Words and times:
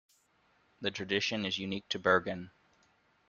The 0.79 0.89
tradition 0.89 1.45
is 1.45 1.59
unique 1.59 1.87
to 1.89 1.99
Bergen. 1.99 2.49